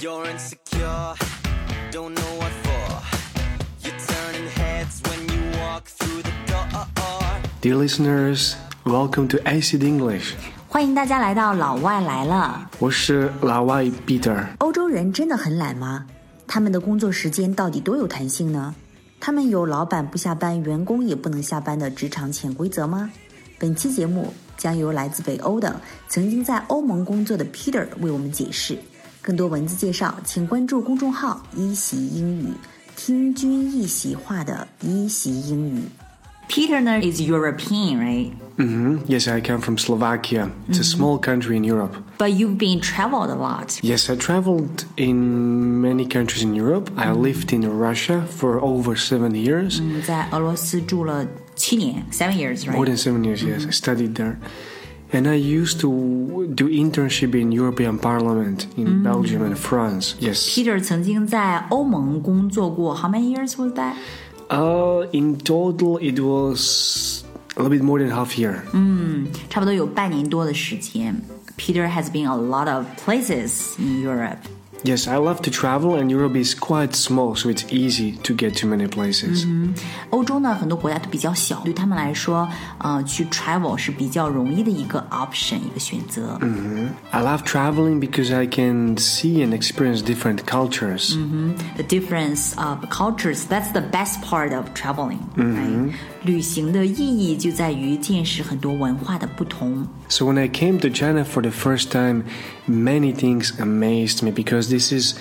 [0.00, 1.14] You're insecure,
[1.92, 3.02] don't know what for.
[3.84, 6.80] You're turning heads when you walk through the door.
[7.60, 8.56] Dear listeners,
[8.86, 10.32] welcome to Acid English.
[10.68, 12.70] 欢迎大家来到老外来了。
[12.78, 14.46] 我是老外 Peter。
[14.60, 16.06] 欧洲人真的很懒吗？
[16.46, 18.74] 他们的工作时间到底多有弹性呢？
[19.20, 23.10] 他们有老板不下班，员工也不能下班的职场潜规则吗？
[23.58, 28.78] 本期节目将由来自北欧的、曾经在欧盟工作的 Peter 为我们解释。
[29.21, 32.53] 更多文字介绍，请关注公众号“一席英语”，
[32.95, 35.83] 听君一席话的一席英语。
[36.47, 38.31] Peter 呢 is European, right?
[38.57, 40.51] hmm Yes, I come from Slovakia.
[40.69, 41.95] It's a small country in Europe.
[42.19, 43.79] But you've been traveled a lot.
[43.81, 46.91] Yes, I traveled in many countries in Europe.
[46.95, 49.81] I lived in Russia for over seven years.
[49.81, 52.75] 你在俄罗斯住了七年，seven years, right?
[52.75, 53.65] More than seven years, yes.
[53.65, 54.35] I studied there.
[55.11, 60.15] And I used to do internship in European Parliament in Belgium and France.
[60.19, 60.49] Yes.
[60.49, 63.93] Peter 曾经在欧盟工作过，How many years was that?
[64.49, 67.23] Uh, in total, it was
[67.55, 68.61] a little bit more than half year.
[69.49, 71.21] 差不多有半年多的时间。
[71.57, 74.39] Peter has been a lot of places in Europe.
[74.83, 78.55] Yes, I love to travel, and Europe is quite small, so it's easy to get
[78.61, 79.47] to many places.
[80.11, 86.39] 欧洲呢，很多国家都比较小，对他们来说，呃，去 travel 是比较容易的一个 option，一个选择。
[87.09, 91.17] I love traveling because I can see and experience different cultures.
[91.77, 95.17] The difference of cultures, that's the best part of traveling.
[95.35, 95.93] right?
[96.25, 99.87] 旅行的意义就在于见识很多文化的不同。
[100.09, 102.23] So when I came to China for the first time,
[102.67, 105.18] many things amazed me because this is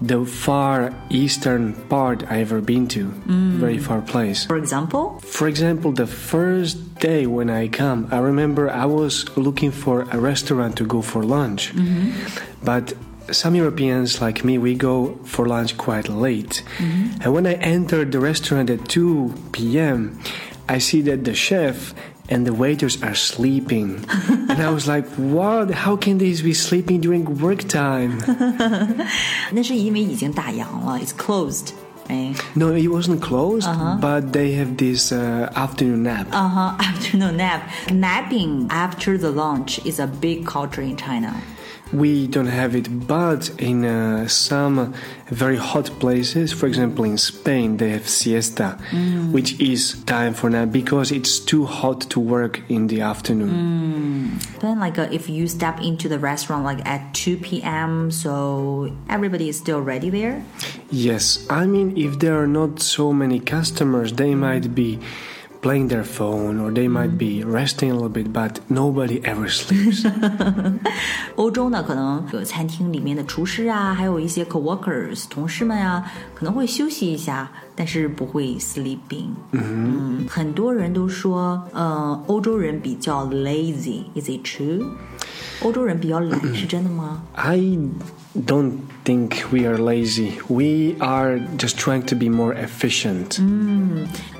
[0.00, 3.52] the far eastern part I ever been to, mm.
[3.56, 4.44] very far place.
[4.44, 9.70] For example, For example, the first day when I come, I remember I was looking
[9.70, 11.72] for a restaurant to go for lunch.
[11.72, 12.64] Mm-hmm.
[12.64, 12.92] But
[13.30, 16.62] some Europeans like me, we go for lunch quite late.
[16.78, 17.22] Mm-hmm.
[17.22, 20.20] And when I entered the restaurant at 2 p.m.,
[20.68, 21.94] I see that the chef
[22.29, 24.05] and the waiters are sleeping.
[24.49, 25.71] and I was like, what?
[25.71, 28.19] How can these be sleeping during work time?
[29.51, 31.69] 那是因为已经打烊了，it's closed，
[32.07, 33.67] 哎 no, it wasn't closed,
[33.99, 36.27] but they have this uh, afternoon nap.
[36.31, 37.61] ，uh huh, afternoon nap.
[37.91, 41.33] Napping after the lunch is a big culture in China.
[41.92, 44.94] We don't have it, but in uh, some
[45.28, 48.78] very hot places, for example in Spain, they have siesta,
[49.30, 54.38] which is time for nap because it's too hot to work in the afternoon.
[54.60, 59.48] Then, like, uh, if you step into the restaurant like at 2 p.m., so everybody
[59.48, 60.44] is still ready there.
[60.90, 64.98] Yes, I mean, if there are not so many customers, they might be
[65.63, 70.09] playing their phone or they might be resting a little bit, but nobody ever sleeps.
[71.35, 79.29] 欧洲呢，可能有餐厅里面的厨师啊，还有一些 coworkers 同事们啊，可能会休息一下，但是不会 sleeping。
[79.51, 84.85] 嗯很多人都说，呃，欧洲人比较 lazy，is it true？
[85.63, 87.23] 欧洲人比较懒，是真的吗？
[87.33, 87.57] I
[88.45, 88.73] don't
[89.05, 90.31] think we are lazy.
[90.47, 93.39] We are just trying to be more efficient.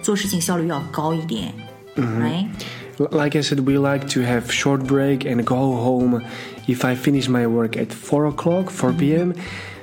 [0.02, 1.54] 做事情效率要高一点、
[1.96, 2.48] right？
[2.98, 6.22] L- Like I said, we like to have short break and go home.
[6.68, 9.34] If I finish my work at 4 o'clock, 4 p.m.,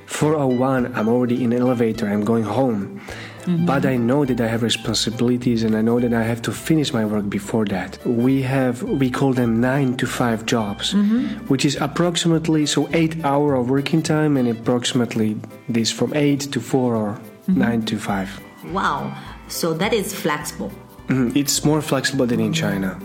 [0.08, 3.00] 4.01, I'm already in the elevator, I'm going home.
[3.45, 3.65] Mm-hmm.
[3.65, 6.93] But I know that I have responsibilities and I know that I have to finish
[6.93, 7.97] my work before that.
[8.05, 11.47] We have, we call them 9 to 5 jobs, mm-hmm.
[11.47, 15.37] which is approximately, so 8 hour of working time and approximately
[15.67, 17.59] this from 8 to 4 or mm-hmm.
[17.59, 18.41] 9 to 5.
[18.71, 19.17] Wow.
[19.47, 20.71] So that is flexible。
[21.10, 22.96] Mhm, It's more flexible than in China.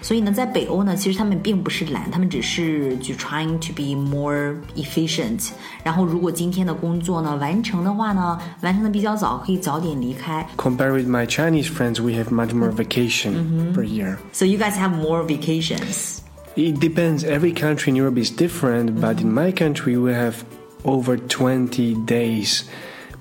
[0.00, 5.50] 所以呢，在北欧呢，其实他们并不是懒，他们只是就 trying to be more efficient。
[5.84, 10.44] 然后，如果今天的工作呢完成的话呢，完成的比较早，可以早点离开。
[10.56, 14.16] Compared with my Chinese friends, we have much more vacation per year.
[14.32, 16.18] So you guys have more vacations.
[16.56, 17.24] It depends.
[17.24, 20.44] Every country in Europe is different, but in my country, we have
[20.84, 22.64] over 20 days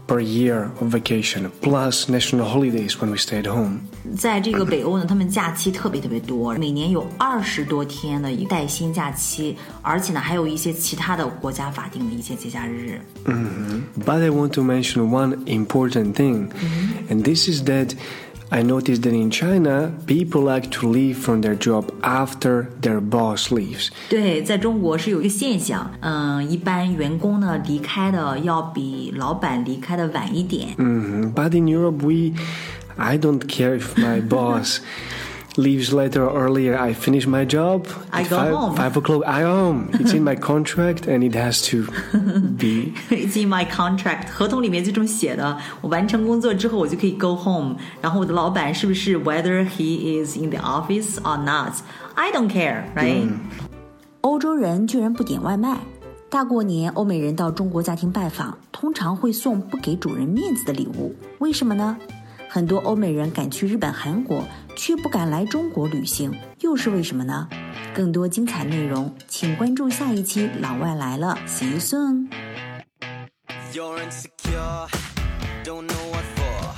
[0.07, 3.79] per year of vacation, plus national holidays when we stay at home.
[4.17, 12.99] 在这个北欧呢，他们假期特别特别多，每年有二十多天的一个带薪假期，而且呢，还有一些其他的国家法定的一些节假日。
[13.25, 16.49] But I want to mention one important thing,
[17.09, 17.93] and this is that
[18.53, 23.49] I noticed that in China, people like to leave from their job after their boss
[23.49, 23.87] leaves.
[24.09, 30.75] 对，在中国是有一个现象，嗯，一般员工呢离开的要比老板离开的晚一点。
[30.75, 31.33] Mhm.
[31.33, 32.33] But in Europe, we,
[32.97, 34.79] I don't care if my boss
[35.57, 37.87] leaves later or earlier, I finish my job.
[38.09, 38.75] I At go five, home.
[38.75, 39.89] Five o'clock, I home.
[39.93, 41.85] It's in my contract, and it has to
[42.57, 42.93] be.
[43.09, 45.57] It's in my contract，合同里面就这么写的。
[45.81, 47.75] 我完成工作之后，我就可以 go home。
[48.01, 53.29] 然后我的老板是不是 whether he is in the office or not，I don't care，right？、
[54.21, 55.77] 欧洲人居然不点外卖。
[56.29, 61.97] 大过年，欧美人到中国家庭拜访，通常会送不给主人面子的礼物，为什么呢？
[62.56, 64.42] 很多欧美人敢去日本、韩国，
[64.74, 67.46] 却不敢来中国旅行，又是为什么呢？
[67.94, 72.30] 更多精彩内容，请关注下一期《老外来了》，See you soon。
[73.74, 74.88] You're insecure,
[75.64, 76.72] don't know what for.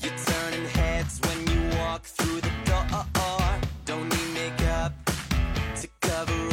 [0.00, 3.04] You're turning heads when you walk through the door.
[3.84, 4.92] Don't need makeup
[5.80, 6.51] to cover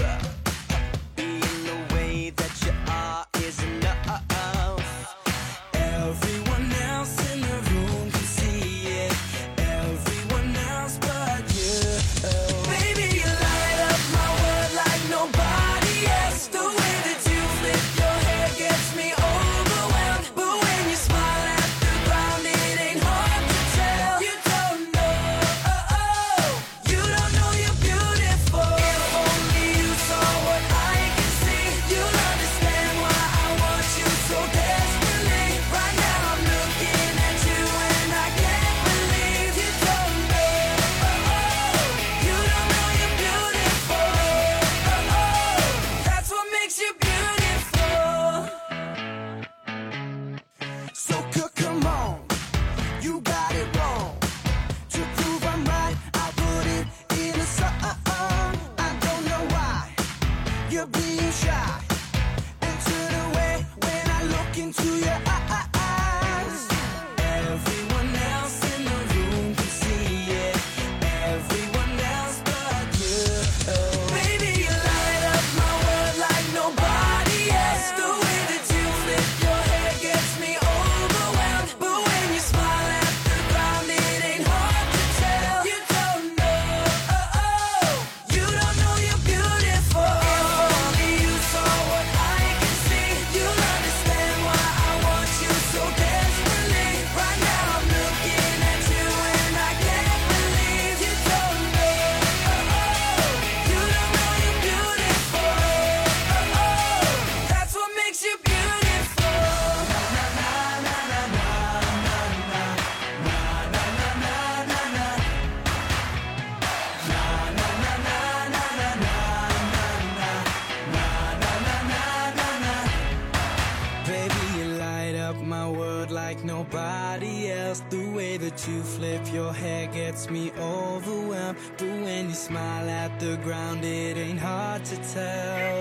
[128.68, 131.58] you flip your hair gets me overwhelmed.
[131.78, 135.80] But when you smile at the ground, it ain't hard to tell.